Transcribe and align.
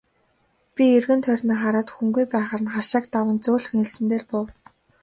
Би 0.73 0.83
эргэн 0.97 1.21
тойрноо 1.25 1.57
хараад 1.61 1.89
хүнгүй 1.93 2.25
байхаар 2.33 2.61
нь 2.63 2.73
хашааг 2.75 3.05
даван 3.13 3.37
зөөлхөн 3.43 3.81
элсэн 3.85 4.05
дээр 4.09 4.23
буув. 4.31 4.49